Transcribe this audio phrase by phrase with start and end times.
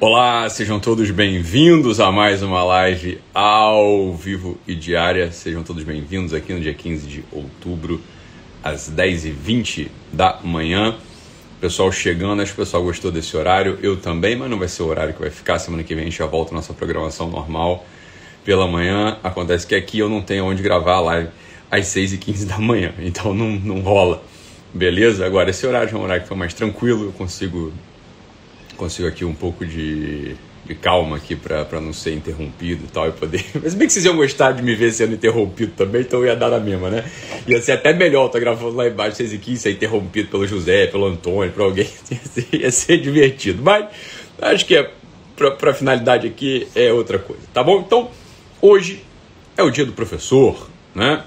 [0.00, 5.32] Olá, sejam todos bem-vindos a mais uma live ao vivo e diária.
[5.32, 8.00] Sejam todos bem-vindos aqui no dia 15 de outubro,
[8.62, 10.94] às 10h20 da manhã.
[11.60, 13.76] Pessoal chegando, acho que o pessoal gostou desse horário.
[13.82, 15.58] Eu também, mas não vai ser o horário que vai ficar.
[15.58, 17.84] Semana que vem a gente já volta à nossa programação normal
[18.44, 19.18] pela manhã.
[19.24, 21.28] Acontece que aqui eu não tenho onde gravar a live
[21.68, 24.22] às 6h15 da manhã, então não, não rola.
[24.72, 25.26] Beleza?
[25.26, 27.72] Agora, esse horário é um horário que foi mais tranquilo, eu consigo
[28.78, 30.34] consigo aqui um pouco de,
[30.64, 33.44] de calma aqui para não ser interrompido e tal, e poder.
[33.62, 36.48] Mas bem que vocês iam gostar de me ver sendo interrompido também, então ia dar
[36.48, 37.04] na mesma, né?
[37.46, 41.06] Ia ser até melhor estar gravando lá embaixo, vocês aqui ser interrompido pelo José, pelo
[41.06, 41.88] Antônio, por alguém.
[42.10, 43.62] Ia ser, ia ser divertido.
[43.62, 43.86] Mas
[44.40, 44.90] acho que é,
[45.36, 47.80] para finalidade aqui é outra coisa, tá bom?
[47.80, 48.10] Então,
[48.62, 49.04] hoje
[49.56, 51.24] é o dia do professor, né?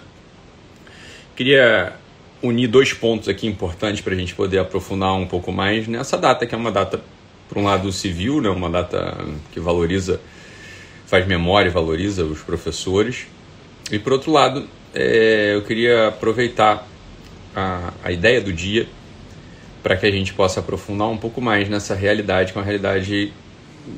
[1.35, 1.93] Queria
[2.41, 6.45] unir dois pontos aqui importantes para a gente poder aprofundar um pouco mais nessa data,
[6.45, 7.01] que é uma data
[7.51, 9.13] por um lado civil, né, uma data
[9.51, 10.21] que valoriza,
[11.05, 13.27] faz memória e valoriza os professores,
[13.91, 16.87] e por outro lado, é, eu queria aproveitar
[17.53, 18.87] a, a ideia do dia
[19.83, 23.33] para que a gente possa aprofundar um pouco mais nessa realidade, que é uma realidade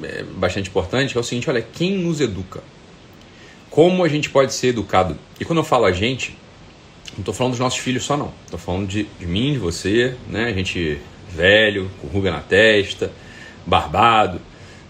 [0.02, 2.64] é, bastante importante, que é o seguinte, olha, quem nos educa?
[3.70, 5.16] Como a gente pode ser educado?
[5.40, 6.36] E quando eu falo a gente,
[7.12, 10.16] não estou falando dos nossos filhos só não, estou falando de, de mim, de você,
[10.28, 13.12] né, a gente velho, com ruga na testa,
[13.66, 14.42] barbado,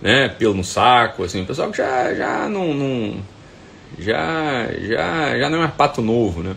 [0.01, 3.21] né, pelo no saco, assim, o pessoal que já, já não, não
[3.97, 6.55] já, já, já não é mais pato novo, né?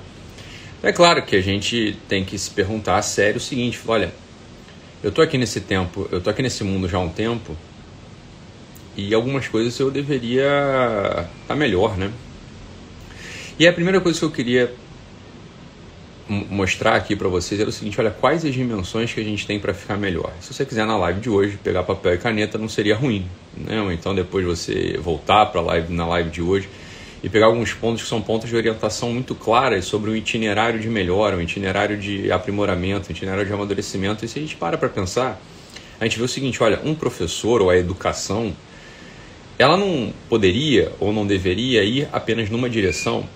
[0.83, 4.12] É claro que a gente tem que se perguntar a sério o seguinte, olha,
[5.03, 7.56] eu tô aqui nesse tempo, eu tô aqui nesse mundo já há um tempo
[8.97, 12.11] e algumas coisas eu deveria estar tá melhor, né?
[13.59, 14.75] E a primeira coisa que eu queria
[16.28, 19.60] mostrar aqui para vocês era o seguinte, olha, quais as dimensões que a gente tem
[19.60, 20.32] para ficar melhor.
[20.41, 23.80] Se você quiser na live de hoje pegar papel e caneta, não seria ruim, né?
[23.80, 26.69] Ou então depois você voltar para live na live de hoje
[27.22, 30.88] e pegar alguns pontos que são pontos de orientação muito claras sobre um itinerário de
[30.88, 34.25] melhora, um itinerário de aprimoramento, um itinerário de amadurecimento.
[34.25, 35.41] E se a gente para para pensar,
[36.00, 38.54] a gente vê o seguinte, olha, um professor ou a educação,
[39.59, 43.26] ela não poderia ou não deveria ir apenas numa direção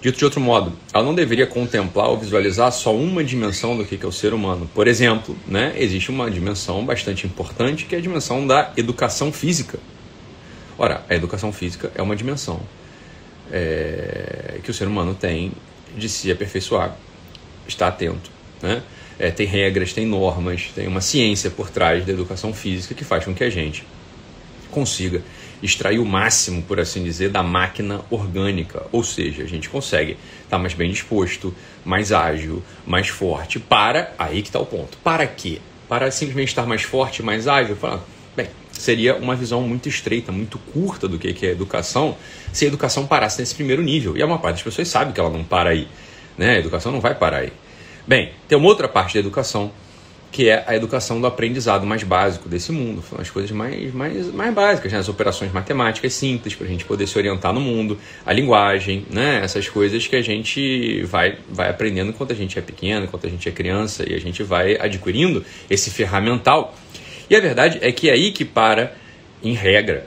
[0.00, 3.98] Dito de outro modo, ela não deveria contemplar ou visualizar só uma dimensão do que
[4.00, 4.70] é o ser humano.
[4.72, 9.78] Por exemplo, né, existe uma dimensão bastante importante que é a dimensão da educação física.
[10.78, 12.60] Ora, a educação física é uma dimensão
[13.50, 15.52] é, que o ser humano tem
[15.96, 16.96] de se aperfeiçoar,
[17.66, 18.30] estar atento.
[18.62, 18.82] Né?
[19.18, 23.24] É, tem regras, tem normas, tem uma ciência por trás da educação física que faz
[23.24, 23.84] com que a gente
[24.70, 25.22] consiga
[25.62, 28.86] extrair o máximo, por assim dizer, da máquina orgânica.
[28.92, 31.54] Ou seja, a gente consegue estar mais bem disposto,
[31.84, 33.58] mais ágil, mais forte.
[33.58, 34.98] Para, aí que está o ponto.
[34.98, 35.60] Para quê?
[35.88, 37.76] Para simplesmente estar mais forte, mais ágil?
[37.76, 38.00] Falar,
[38.36, 42.16] bem, seria uma visão muito estreita, muito curta do que é educação,
[42.52, 44.16] se a educação parasse nesse primeiro nível.
[44.16, 45.88] E a maior parte das pessoas sabe que ela não para aí.
[46.36, 46.56] Né?
[46.56, 47.52] A educação não vai parar aí.
[48.06, 49.70] Bem, tem uma outra parte da educação
[50.30, 53.02] que é a educação do aprendizado mais básico desse mundo.
[53.08, 54.98] São as coisas mais, mais, mais básicas, né?
[54.98, 59.40] as operações matemáticas simples para a gente poder se orientar no mundo, a linguagem, né?
[59.42, 63.30] essas coisas que a gente vai, vai aprendendo enquanto a gente é pequeno, enquanto a
[63.30, 66.74] gente é criança e a gente vai adquirindo esse ferramental.
[67.30, 68.94] E a verdade é que é aí que para,
[69.42, 70.06] em regra,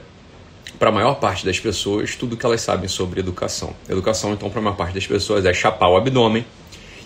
[0.78, 3.74] para a maior parte das pessoas, tudo que elas sabem sobre educação.
[3.88, 6.44] Educação, então, para a maior parte das pessoas é chapar o abdômen,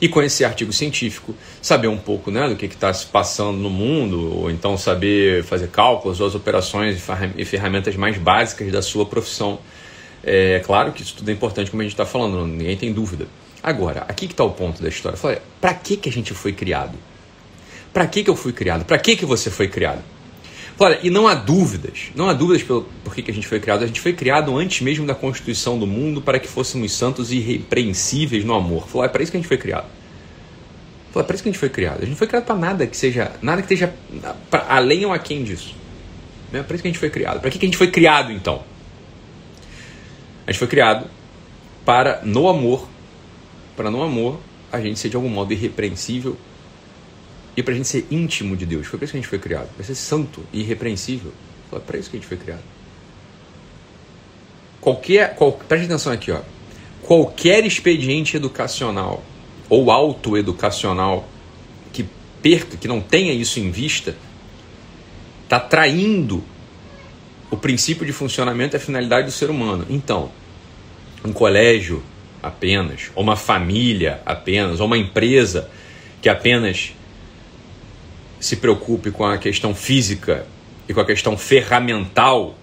[0.00, 4.40] e conhecer artigo científico, saber um pouco né, do que está se passando no mundo,
[4.40, 7.02] ou então saber fazer cálculos ou as operações
[7.36, 9.58] e ferramentas mais básicas da sua profissão.
[10.22, 13.26] É claro que isso tudo é importante, como a gente está falando, ninguém tem dúvida.
[13.62, 15.18] Agora, aqui que está o ponto da história.
[15.60, 16.96] Para que, que a gente foi criado?
[17.92, 18.84] Para que, que eu fui criado?
[18.84, 20.02] Para que, que você foi criado?
[20.78, 23.82] Olha, e não há dúvidas, não há dúvidas pelo, por que, a gente foi criado.
[23.82, 27.36] A gente foi criado antes mesmo da constituição do mundo para que fôssemos santos e
[27.36, 28.86] irrepreensíveis no amor.
[28.86, 29.86] Falou, é para isso que a gente foi criado.
[31.12, 31.96] Falou, é para isso que a gente foi criado.
[31.96, 33.94] A gente não foi criado para nada que seja, nada que esteja
[34.68, 35.74] além ou aquém disso.
[36.52, 37.40] É para isso que a gente foi criado.
[37.40, 38.62] Para que, que a gente foi criado então?
[40.46, 41.06] A gente foi criado
[41.86, 42.86] para, no amor,
[43.74, 44.38] para no amor,
[44.70, 46.36] a gente ser de algum modo irrepreensível
[47.56, 48.86] e para a gente ser íntimo de Deus.
[48.86, 49.68] Foi para isso que a gente foi criado.
[49.74, 51.32] Para ser santo e irrepreensível.
[51.70, 52.62] Foi para isso que a gente foi criado.
[54.80, 56.40] Qualquer, qual, preste atenção aqui, ó.
[57.02, 59.24] Qualquer expediente educacional
[59.68, 61.28] ou autoeducacional
[61.92, 62.04] que
[62.42, 64.14] perca, que não tenha isso em vista,
[65.44, 66.44] está traindo
[67.50, 69.86] o princípio de funcionamento e a finalidade do ser humano.
[69.88, 70.30] Então,
[71.24, 72.02] um colégio
[72.42, 75.70] apenas, ou uma família apenas, ou uma empresa
[76.20, 76.92] que apenas
[78.40, 80.46] se preocupe com a questão física
[80.88, 82.54] e com a questão ferramental,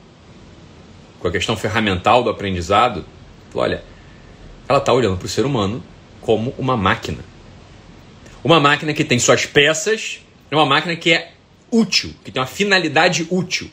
[1.20, 3.06] com a questão ferramental do aprendizado,
[3.54, 3.84] olha,
[4.68, 5.84] ela está olhando para o ser humano
[6.22, 7.20] como uma máquina.
[8.44, 10.22] Uma máquina que tem suas peças,
[10.52, 11.31] é uma máquina que é
[11.72, 13.69] útil, que tem uma finalidade útil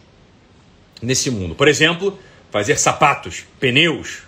[1.03, 1.55] nesse mundo.
[1.55, 2.19] Por exemplo,
[2.51, 4.23] fazer sapatos, pneus,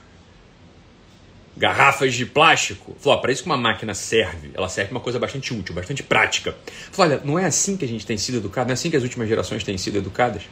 [1.63, 2.97] garrafas de plástico.
[2.99, 4.51] Falou, para isso que uma máquina serve.
[4.53, 6.57] Ela serve uma coisa bastante útil, bastante prática.
[6.91, 8.97] Falou, olha, não é assim que a gente tem sido educado, não é assim que
[8.97, 10.43] as últimas gerações têm sido educadas?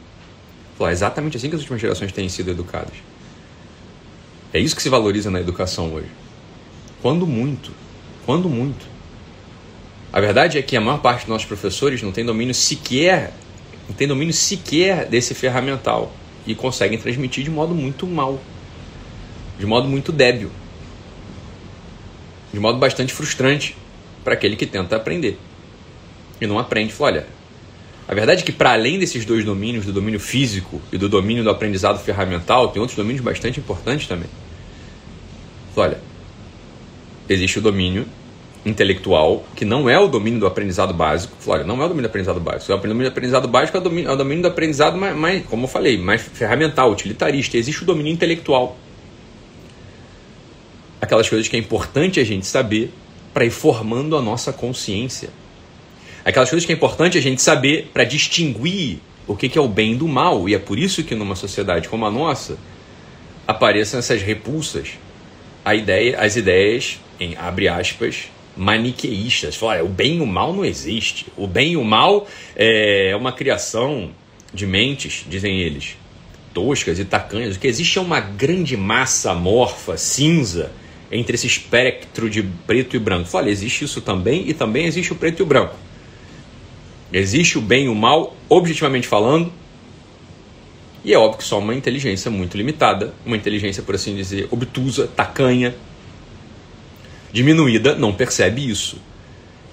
[0.77, 2.93] Falou, é exatamente assim que as últimas gerações têm sido educadas.
[4.53, 6.07] É isso que se valoriza na educação hoje.
[7.01, 7.73] Quando muito.
[8.25, 8.85] Quando muito.
[10.13, 13.33] A verdade é que a maior parte dos nossos professores não tem domínio sequer,
[13.85, 16.13] não tem domínio sequer desse ferramental
[16.47, 18.39] e conseguem transmitir de modo muito mal,
[19.59, 20.49] de modo muito débil
[22.53, 23.75] de modo bastante frustrante
[24.23, 25.37] para aquele que tenta aprender
[26.39, 26.91] e não aprende.
[26.91, 27.27] Fala, olha,
[28.07, 31.43] a verdade é que para além desses dois domínios, do domínio físico e do domínio
[31.43, 34.29] do aprendizado ferramental, tem outros domínios bastante importantes também.
[35.73, 35.99] Fala, olha,
[37.29, 38.05] existe o domínio
[38.65, 41.35] intelectual, que não é o domínio do aprendizado básico.
[41.39, 42.71] Fala, olha, não é o domínio do aprendizado básico.
[42.71, 45.45] O domínio do aprendizado básico é o domínio, é o domínio do aprendizado mais, mais,
[45.45, 47.57] como eu falei, mais ferramental, utilitarista.
[47.57, 48.77] Existe o domínio intelectual,
[51.01, 52.93] aquelas coisas que é importante a gente saber
[53.33, 55.29] para ir formando a nossa consciência.
[56.23, 59.97] Aquelas coisas que é importante a gente saber para distinguir o que, é o bem
[59.97, 60.47] do mal.
[60.47, 62.57] E é por isso que numa sociedade como a nossa
[63.47, 64.89] aparecem essas repulsas
[65.63, 69.55] a ideia, as ideias, em abre aspas, maniqueístas.
[69.55, 71.27] Fala, o bem e o mal não existe.
[71.37, 74.11] O bem e o mal é uma criação
[74.53, 75.97] de mentes, dizem eles,
[76.53, 77.55] toscas e tacanhas.
[77.55, 80.71] O que existe é uma grande massa amorfa, cinza,
[81.11, 83.29] entre esse espectro de preto e branco.
[83.33, 85.75] Olha, existe isso também e também existe o preto e o branco.
[87.11, 89.51] Existe o bem e o mal, objetivamente falando,
[91.03, 95.07] e é óbvio que só uma inteligência muito limitada, uma inteligência, por assim dizer, obtusa,
[95.07, 95.75] tacanha,
[97.33, 99.01] diminuída, não percebe isso.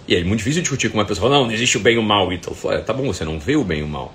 [0.06, 2.02] E é muito difícil discutir com uma pessoa, não, não existe o bem e o
[2.02, 2.56] mal, Ítalo.
[2.56, 4.14] Fala, tá bom, você não vê o bem e o mal.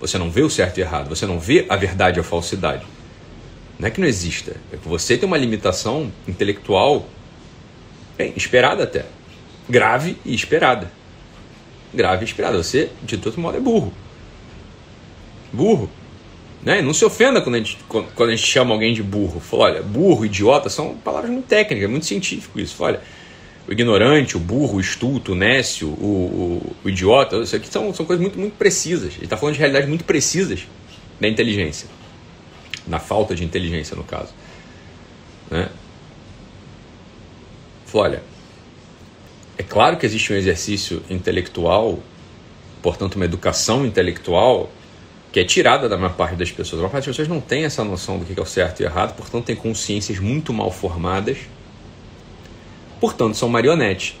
[0.00, 2.24] Você não vê o certo e o errado, você não vê a verdade e a
[2.24, 2.84] falsidade.
[3.78, 7.06] Não é que não exista, é que você tem uma limitação intelectual
[8.16, 9.04] bem, esperada até.
[9.68, 10.90] Grave e esperada.
[11.92, 12.56] Grave e esperada.
[12.56, 13.92] Você, de todo modo, é burro.
[15.52, 15.90] Burro.
[16.62, 16.80] Né?
[16.80, 19.40] Não se ofenda quando a, gente, quando a gente chama alguém de burro.
[19.40, 22.76] Fala, olha, burro, idiota, são palavras muito técnicas, muito científico isso.
[22.76, 23.02] Fala, olha,
[23.66, 27.92] o ignorante, o burro, o estulto, o nécio, o, o, o idiota, isso aqui são,
[27.92, 29.14] são coisas muito, muito precisas.
[29.16, 30.60] Ele está falando de realidades muito precisas
[31.20, 31.88] da inteligência
[32.86, 34.32] na falta de inteligência no caso.
[35.50, 35.68] Né?
[37.92, 38.22] Olha,
[39.56, 42.00] é claro que existe um exercício intelectual,
[42.82, 44.68] portanto uma educação intelectual
[45.30, 46.74] que é tirada da maior parte das pessoas.
[46.74, 48.84] A maior parte das pessoas não tem essa noção do que é o certo e
[48.84, 51.38] errado, portanto tem consciências muito mal formadas,
[53.00, 54.16] portanto são marionetes.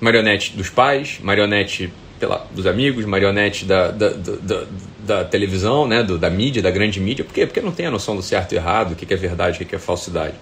[0.00, 4.66] Marionete dos pais, marionete pela, dos amigos, marionete da, da, da,
[5.06, 7.24] da televisão, né, do, da mídia, da grande mídia.
[7.24, 7.46] Por quê?
[7.46, 9.74] Porque não tem a noção do certo e errado, o que é verdade, o que
[9.74, 10.34] é falsidade.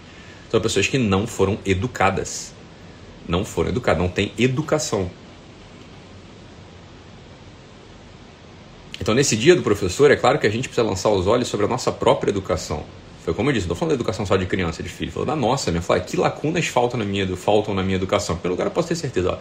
[0.51, 2.53] São pessoas que não foram educadas.
[3.29, 5.11] Não foram educadas, não tem educação.
[9.01, 11.67] Então, nesse dia do professor, é claro que a gente precisa lançar os olhos sobre
[11.67, 12.85] a nossa própria educação.
[13.25, 15.37] Foi como eu disse, não falando da educação só de criança, de filho, falando da
[15.37, 15.81] nossa, minha.
[15.81, 18.37] Falei, que lacunas faltam na minha, faltam na minha educação?
[18.37, 19.33] Pelo lugar eu posso ter certeza.
[19.33, 19.39] Ó,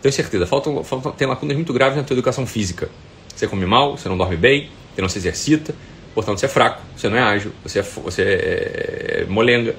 [0.00, 2.88] tenho certeza, faltam, faltam, tem lacunas muito graves na tua educação física.
[3.34, 5.74] Você come mal, você não dorme bem, você não se exercita,
[6.14, 9.76] portanto você é fraco, você não é ágil, você é, você é, é molenga.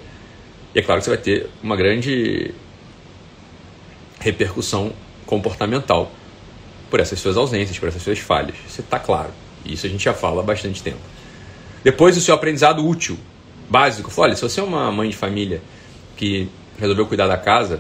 [0.76, 2.54] E é claro que você vai ter uma grande
[4.20, 4.94] repercussão
[5.26, 6.12] comportamental
[6.92, 8.56] por essas suas ausências, por essas suas falhas.
[8.68, 9.32] Isso está claro.
[9.66, 11.00] Isso a gente já fala há bastante tempo.
[11.84, 13.18] Depois o seu aprendizado útil,
[13.70, 14.12] básico.
[14.18, 15.62] Olha, se você é uma mãe de família
[16.16, 17.80] que resolveu cuidar da casa,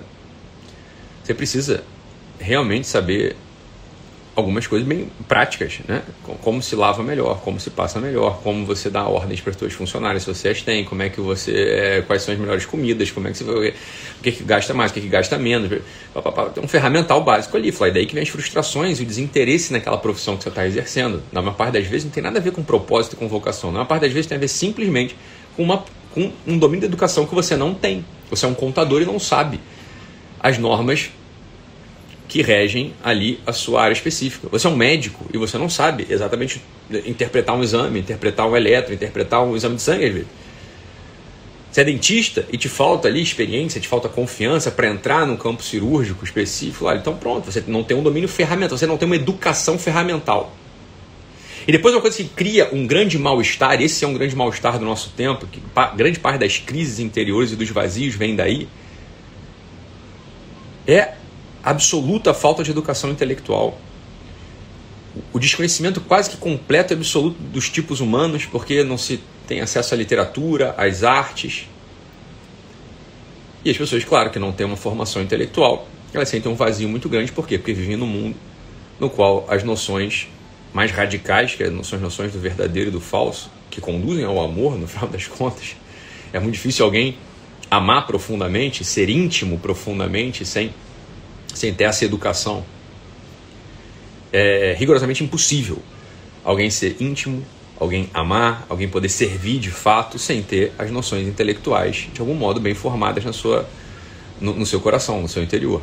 [1.23, 1.83] você precisa
[2.39, 3.35] realmente saber
[4.37, 6.03] algumas coisas bem práticas, né?
[6.43, 9.73] Como se lava melhor, como se passa melhor, como você dá ordens para as suas
[9.73, 13.09] funcionárias, se você as tem, como é que você, é, quais são as melhores comidas,
[13.09, 13.73] como é que você
[14.19, 15.69] o que, que gasta mais, o que, que gasta menos,
[16.53, 19.97] tem um ferramental básico ali, foi daí que vem as frustrações e o desinteresse naquela
[19.97, 21.23] profissão que você está exercendo.
[21.31, 23.71] Na maior parte das vezes não tem nada a ver com propósito e com vocação,
[23.71, 25.15] na maior parte das vezes tem a ver simplesmente
[25.57, 25.83] uma,
[26.13, 28.05] com um domínio da educação que você não tem.
[28.29, 29.59] Você é um contador e não sabe
[30.39, 31.09] as normas
[32.27, 34.47] que regem ali a sua área específica.
[34.51, 36.61] Você é um médico e você não sabe exatamente
[37.05, 40.27] interpretar um exame, interpretar um eletro, interpretar um exame de sangue.
[41.71, 45.61] Você é dentista e te falta ali experiência, te falta confiança para entrar no campo
[45.61, 49.77] cirúrgico específico, então pronto, você não tem um domínio ferramental, você não tem uma educação
[49.77, 50.53] ferramental.
[51.67, 54.85] E depois uma coisa que cria um grande mal-estar, esse é um grande mal-estar do
[54.85, 55.61] nosso tempo, que
[55.97, 58.69] grande parte das crises interiores e dos vazios vem daí,
[60.87, 61.15] é
[61.61, 63.77] absoluta falta de educação intelectual.
[65.33, 69.93] O desconhecimento quase que completo e absoluto dos tipos humanos, porque não se tem acesso
[69.93, 71.67] à literatura, às artes.
[73.65, 77.09] E as pessoas, claro, que não têm uma formação intelectual, elas sentem um vazio muito
[77.09, 77.57] grande, por quê?
[77.57, 78.37] Porque vivem num mundo
[78.97, 80.29] no qual as noções
[80.73, 84.77] mais radicais, que são as noções do verdadeiro e do falso, que conduzem ao amor,
[84.77, 85.75] no final das contas,
[86.33, 87.17] é muito difícil alguém
[87.69, 90.73] amar profundamente, ser íntimo profundamente, sem,
[91.53, 92.65] sem ter essa educação.
[94.31, 95.81] É rigorosamente impossível
[96.43, 97.43] alguém ser íntimo,
[97.79, 102.59] alguém amar, alguém poder servir de fato sem ter as noções intelectuais de algum modo
[102.59, 103.67] bem formadas na sua,
[104.39, 105.81] no, no seu coração, no seu interior,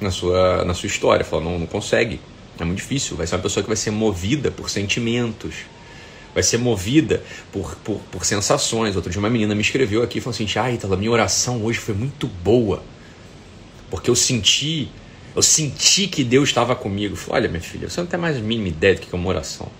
[0.00, 1.24] na sua, na sua história.
[1.24, 2.20] Fala, não, não consegue,
[2.62, 3.16] é muito difícil.
[3.16, 5.54] Vai ser uma pessoa que vai ser movida por sentimentos,
[6.34, 7.22] vai ser movida
[7.52, 8.96] por, por, por sensações.
[8.96, 11.78] Outro dia uma menina me escreveu aqui e falou assim: Ah, Itala, minha oração hoje
[11.78, 12.82] foi muito boa,
[13.90, 14.88] porque eu senti,
[15.34, 17.14] eu senti que Deus estava comigo.
[17.14, 19.18] Eu falei, Olha, minha filha, você não tem mais a mínima ideia do que é
[19.18, 19.70] uma oração.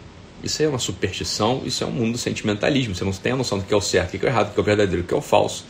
[0.43, 2.95] Isso é uma superstição, isso é um mundo do sentimentalismo.
[2.95, 4.49] Você não tem a noção do que é o certo, do que é o errado,
[4.49, 5.65] do que é o verdadeiro, do que é o falso.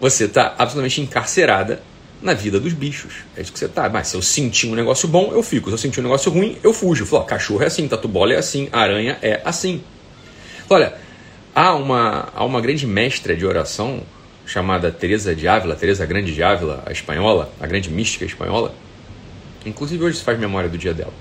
[0.00, 1.82] Você está absolutamente encarcerada
[2.24, 3.16] na vida dos bichos.
[3.36, 3.88] É isso que você tá.
[3.88, 5.68] Mas se eu sentir um negócio bom, eu fico.
[5.68, 7.04] Se eu sentir um negócio ruim, eu fujo.
[7.04, 9.82] Falo, cachorro é assim, tatu bola é assim, aranha é assim.
[10.68, 10.94] Olha,
[11.54, 14.02] há uma, há uma grande mestra de oração
[14.46, 18.74] chamada Teresa de Ávila, Teresa Grande de Ávila, a espanhola, a grande mística espanhola.
[19.64, 21.12] Inclusive hoje se faz memória do dia dela.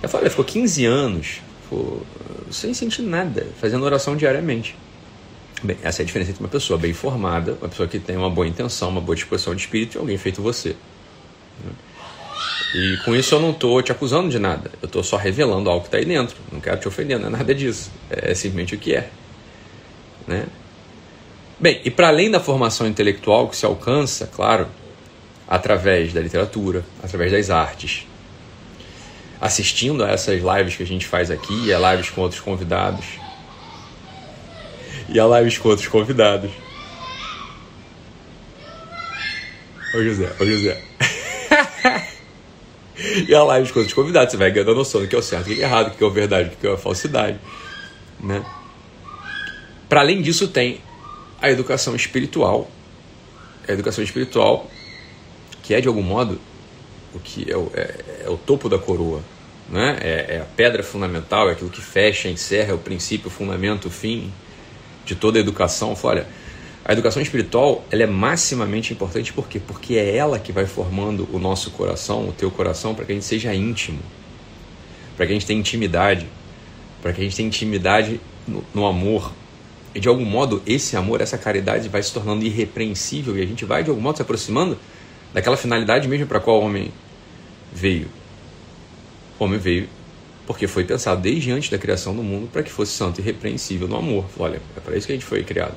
[0.00, 2.02] Ela, falou, ela ficou 15 anos ficou,
[2.50, 4.74] sem sentir nada, fazendo oração diariamente.
[5.62, 8.30] Bem, essa é a diferença entre uma pessoa bem formada, uma pessoa que tem uma
[8.30, 10.76] boa intenção, uma boa disposição de espírito e alguém feito você.
[12.74, 15.82] E com isso eu não estou te acusando de nada, eu estou só revelando algo
[15.82, 16.36] que está aí dentro.
[16.52, 17.90] Não quero te ofender, não é nada disso.
[18.10, 19.10] É simplesmente o que é.
[20.26, 20.46] Né?
[21.58, 24.68] Bem, e para além da formação intelectual que se alcança, claro,
[25.48, 28.06] através da literatura, através das artes,
[29.40, 33.06] assistindo a essas lives que a gente faz aqui, e lives com outros convidados,
[35.08, 36.50] e a lives com outros convidados.
[39.94, 40.82] Ô José, ô José.
[43.26, 45.22] e a lives com outros convidados, você vai ganhando a noção do que é o
[45.22, 47.38] certo, do que é errado, do que é a verdade, do que é a falsidade.
[48.20, 48.44] Né?
[49.88, 50.80] Para além disso, tem
[51.40, 52.70] a educação espiritual.
[53.66, 54.70] A educação espiritual,
[55.62, 56.38] que é de algum modo
[57.14, 59.22] o que é o, é, é o topo da coroa.
[59.70, 59.98] Né?
[60.00, 63.88] É, é, a pedra fundamental, é aquilo que fecha, encerra, é o princípio, o fundamento,
[63.88, 64.30] o fim
[65.08, 65.96] de toda a educação.
[66.02, 66.26] Olha,
[66.84, 69.58] a educação espiritual ela é maximamente importante por quê?
[69.58, 73.14] Porque é ela que vai formando o nosso coração, o teu coração, para que a
[73.14, 73.98] gente seja íntimo,
[75.16, 76.26] para que a gente tenha intimidade,
[77.02, 79.32] para que a gente tenha intimidade no, no amor.
[79.94, 83.64] E de algum modo, esse amor, essa caridade vai se tornando irrepreensível e a gente
[83.64, 84.78] vai de algum modo se aproximando
[85.32, 86.92] daquela finalidade mesmo para qual o homem
[87.72, 88.08] veio.
[89.38, 89.88] O homem veio
[90.48, 93.86] porque foi pensado desde antes da criação do mundo para que fosse santo e repreensível
[93.86, 94.24] no amor.
[94.38, 95.74] Olha, é para isso que a gente foi criado.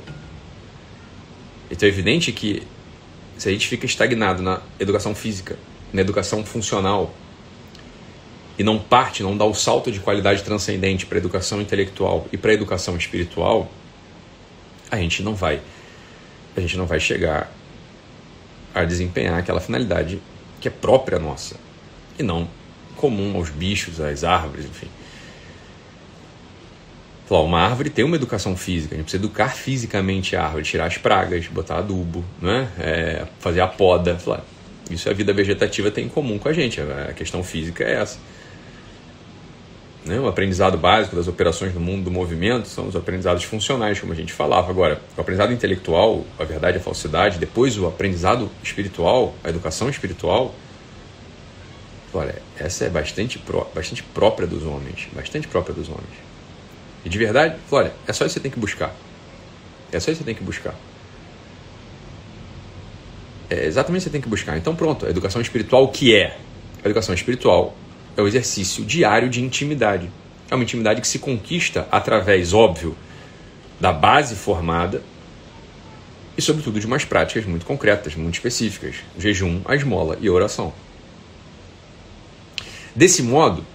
[1.69, 2.63] Então é evidente que
[3.37, 5.59] se a gente fica estagnado na educação física,
[5.91, 7.13] na educação funcional,
[8.57, 12.37] e não parte, não dá o salto de qualidade transcendente para a educação intelectual e
[12.37, 13.69] para a educação espiritual,
[14.89, 15.59] a gente não vai
[16.55, 17.51] a gente não vai chegar
[18.73, 20.21] a desempenhar aquela finalidade
[20.61, 21.57] que é própria nossa
[22.17, 22.60] e não
[22.95, 24.87] comum aos bichos, às árvores, enfim.
[27.25, 30.85] Falar, uma árvore tem uma educação física, a gente precisa educar fisicamente a árvore, tirar
[30.85, 32.67] as pragas, botar adubo, né?
[32.79, 34.17] É, fazer a poda.
[34.89, 38.19] Isso a vida vegetativa tem em comum com a gente, a questão física é essa.
[40.05, 40.19] Né?
[40.19, 44.15] O aprendizado básico das operações do mundo do movimento são os aprendizados funcionais, como a
[44.15, 44.69] gente falava.
[44.69, 50.55] Agora, o aprendizado intelectual, a verdade, a falsidade, depois o aprendizado espiritual, a educação espiritual,
[52.13, 56.09] Olha, essa é bastante, pró bastante própria dos homens, bastante própria dos homens.
[57.05, 58.93] E de verdade, olha, é só isso que você tem que buscar.
[59.91, 60.75] É só isso que você tem que buscar.
[63.49, 64.57] É exatamente isso que você tem que buscar.
[64.57, 66.37] Então pronto, a educação espiritual o que é?
[66.83, 67.75] A educação espiritual
[68.17, 70.09] é o exercício diário de intimidade.
[70.49, 72.95] É uma intimidade que se conquista através, óbvio,
[73.79, 75.01] da base formada
[76.37, 80.73] e, sobretudo, de umas práticas muito concretas, muito específicas: jejum, a esmola e a oração.
[82.95, 83.65] Desse modo,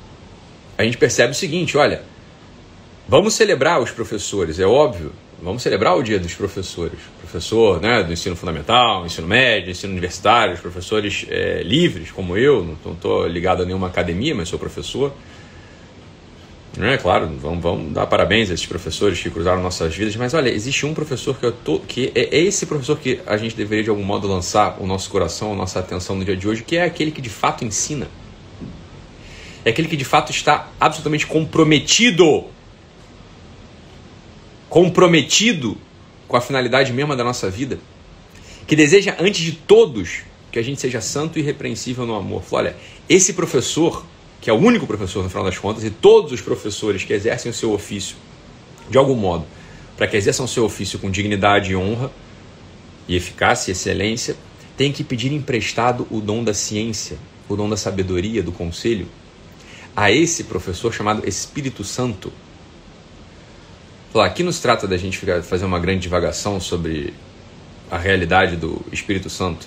[0.76, 2.02] a gente percebe o seguinte: olha,
[3.08, 6.98] vamos celebrar os professores, é óbvio, vamos celebrar o dia dos professores.
[7.20, 12.76] Professor né, do ensino fundamental, ensino médio, ensino universitário, os professores é, livres, como eu,
[12.84, 15.12] não estou ligado a nenhuma academia, mas sou professor.
[16.78, 20.50] É claro, vamos, vamos dar parabéns a esses professores que cruzaram nossas vidas, mas olha,
[20.50, 23.84] existe um professor que eu tô, que é, é esse professor que a gente deveria
[23.84, 26.76] de algum modo lançar o nosso coração, a nossa atenção no dia de hoje, que
[26.76, 28.08] é aquele que de fato ensina.
[29.66, 32.44] É aquele que de fato está absolutamente comprometido
[34.68, 35.76] comprometido
[36.28, 37.78] com a finalidade mesma da nossa vida,
[38.66, 40.20] que deseja antes de todos
[40.52, 42.42] que a gente seja santo e irrepreensível no amor.
[42.42, 42.76] Falou, olha,
[43.08, 44.04] esse professor
[44.40, 47.50] que é o único professor no final das contas, e todos os professores que exercem
[47.50, 48.16] o seu ofício
[48.88, 49.44] de algum modo,
[49.96, 52.12] para que exerçam o seu ofício com dignidade e honra,
[53.08, 54.36] e eficácia e excelência,
[54.76, 57.18] têm que pedir emprestado o dom da ciência,
[57.48, 59.08] o dom da sabedoria, do conselho,
[59.96, 62.32] a esse professor chamado Espírito Santo.
[64.14, 67.12] Aqui não se trata da gente fazer uma grande divagação sobre
[67.90, 69.66] a realidade do Espírito Santo.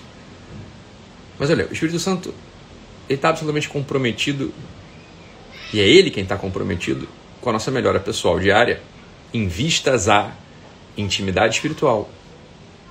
[1.37, 2.33] Mas olha, o Espírito Santo
[3.07, 4.53] está absolutamente comprometido,
[5.73, 7.07] e é ele quem está comprometido
[7.41, 8.81] com a nossa melhora pessoal diária,
[9.33, 10.31] em vistas à
[10.97, 12.09] intimidade espiritual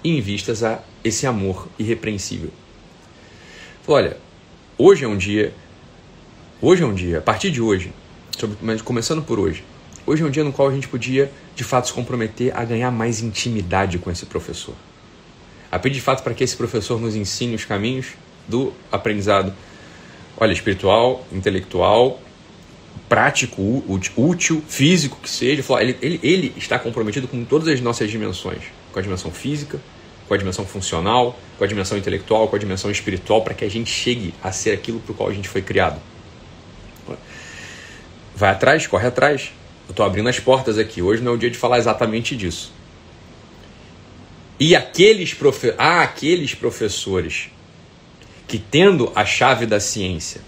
[0.04, 2.50] em vistas a esse amor irrepreensível.
[3.86, 4.16] Olha,
[4.76, 5.54] hoje é um dia,
[6.60, 7.92] hoje é um dia, a partir de hoje,
[8.36, 9.64] sobre, mas começando por hoje,
[10.06, 12.90] hoje é um dia no qual a gente podia de fato se comprometer a ganhar
[12.90, 14.74] mais intimidade com esse professor.
[15.70, 18.08] A pedir de fato para que esse professor nos ensine os caminhos
[18.48, 19.52] do aprendizado
[20.40, 22.20] olha, espiritual, intelectual,
[23.08, 23.84] prático,
[24.16, 25.62] útil, físico que seja.
[25.80, 28.62] Ele, ele, ele está comprometido com todas as nossas dimensões,
[28.92, 29.80] com a dimensão física,
[30.26, 33.70] com a dimensão funcional, com a dimensão intelectual, com a dimensão espiritual, para que a
[33.70, 36.00] gente chegue a ser aquilo para o qual a gente foi criado.
[38.38, 39.50] Vai atrás, corre atrás.
[39.88, 41.02] Eu estou abrindo as portas aqui.
[41.02, 42.72] Hoje não é o dia de falar exatamente disso.
[44.60, 45.74] E aqueles, profe...
[45.76, 47.48] ah, aqueles professores
[48.46, 50.40] que tendo a chave da ciência,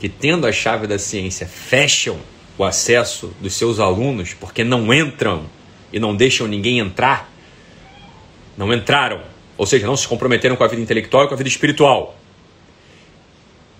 [0.00, 2.18] que tendo a chave da ciência fecham
[2.58, 5.46] o acesso dos seus alunos porque não entram
[5.92, 7.32] e não deixam ninguém entrar,
[8.56, 9.22] não entraram,
[9.56, 12.16] ou seja, não se comprometeram com a vida intelectual e com a vida espiritual.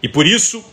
[0.00, 0.64] E por isso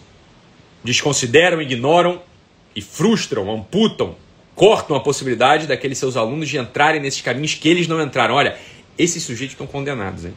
[0.84, 2.29] desconsideram, ignoram
[2.76, 4.16] e frustram, amputam,
[4.56, 8.36] cortam a possibilidade daqueles seus alunos de entrarem nesses caminhos que eles não entraram.
[8.36, 8.58] Olha,
[8.98, 10.34] esses sujeitos estão condenados, hein?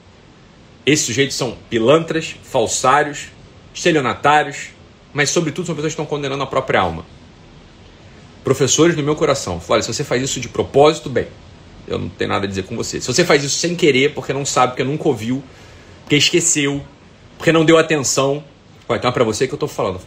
[0.84, 3.26] Esses sujeitos são pilantras, falsários,
[3.74, 4.70] estelionatários,
[5.12, 7.04] mas sobretudo são pessoas que estão condenando a própria alma.
[8.42, 11.28] Professores do meu coração, falaram, se você faz isso de propósito, bem,
[11.86, 13.00] eu não tenho nada a dizer com você.
[13.00, 15.42] Se você faz isso sem querer, porque não sabe, porque nunca ouviu,
[16.00, 16.84] porque esqueceu,
[17.36, 18.42] porque não deu atenção,
[18.90, 20.00] então é para você que eu estou falando.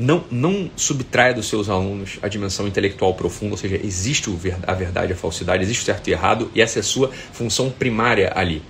[0.00, 4.30] Não, não subtraia dos seus alunos a dimensão intelectual profunda, ou seja, existe
[4.66, 7.68] a verdade a falsidade, existe o certo e errado, e essa é a sua função
[7.68, 8.62] primária ali.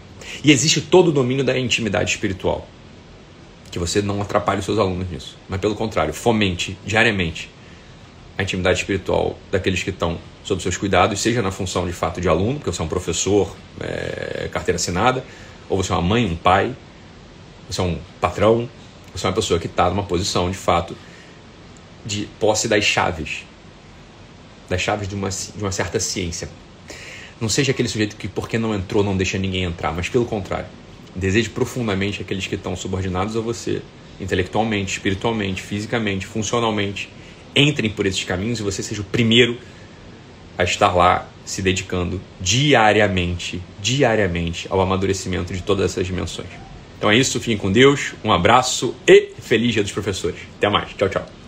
[0.43, 2.67] E existe todo o domínio da intimidade espiritual.
[3.71, 5.39] Que você não atrapalhe os seus alunos nisso.
[5.49, 7.49] Mas pelo contrário, fomente diariamente
[8.37, 12.29] a intimidade espiritual daqueles que estão sob seus cuidados, seja na função de fato de
[12.29, 15.25] aluno, porque você é um professor, é, carteira assinada,
[15.69, 16.75] ou você é uma mãe, um pai,
[17.71, 18.69] você é um patrão,
[19.15, 20.97] você é uma pessoa que está numa posição de fato
[22.05, 23.45] de posse das chaves,
[24.69, 26.49] das chaves de uma, de uma certa ciência
[27.41, 30.67] não seja aquele sujeito que, porque não entrou, não deixa ninguém entrar, mas pelo contrário.
[31.17, 33.83] Deseje profundamente aqueles que estão subordinados a você,
[34.21, 37.09] intelectualmente, espiritualmente, fisicamente, funcionalmente.
[37.57, 39.59] Entrem por esses caminhos e você seja o primeiro
[40.57, 46.51] a estar lá se dedicando diariamente, diariamente ao amadurecimento de todas essas dimensões.
[46.99, 50.39] Então é isso, fiquem com Deus, um abraço e feliz Dia dos Professores.
[50.59, 51.40] Até mais, tchau, tchau.